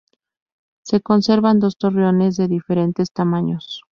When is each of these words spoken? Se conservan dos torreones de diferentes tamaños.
Se 0.81 0.99
conservan 1.01 1.59
dos 1.59 1.77
torreones 1.77 2.35
de 2.35 2.47
diferentes 2.47 3.11
tamaños. 3.11 3.83